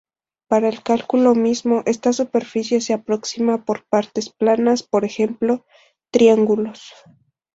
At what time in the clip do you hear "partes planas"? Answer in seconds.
3.85-4.81